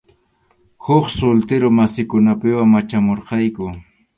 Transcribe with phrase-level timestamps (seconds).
[0.85, 3.65] Huk sultarumasikunapuwan machamurayku.